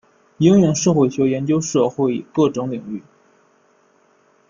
[0.39, 3.03] 应用社会学研究社会各种领域。